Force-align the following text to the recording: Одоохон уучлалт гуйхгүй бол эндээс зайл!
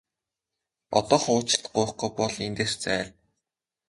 Одоохон 0.97 1.33
уучлалт 1.37 1.65
гуйхгүй 1.73 2.09
бол 2.17 2.35
эндээс 2.45 2.73
зайл! 2.83 3.09